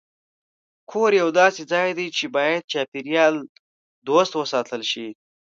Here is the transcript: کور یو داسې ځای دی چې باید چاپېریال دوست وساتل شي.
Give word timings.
کور 0.91 1.11
یو 1.21 1.29
داسې 1.41 1.61
ځای 1.71 1.89
دی 1.97 2.07
چې 2.17 2.25
باید 2.35 2.67
چاپېریال 2.71 3.33
دوست 4.07 4.31
وساتل 4.41 4.81
شي. 4.91 5.07